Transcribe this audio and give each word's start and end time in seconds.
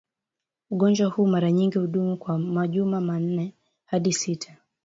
Ugonjwa 0.69 1.07
huu 1.09 1.27
mara 1.27 1.51
nyingi 1.51 1.77
hudumu 1.79 2.17
kwa 2.17 2.39
majuma 2.39 3.01
manne 3.01 3.53
hadi 3.85 4.13
sita 4.13 4.57